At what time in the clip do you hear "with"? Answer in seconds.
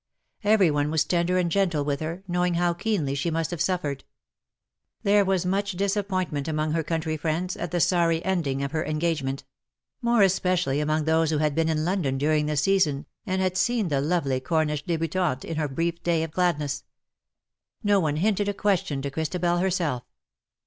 1.85-1.99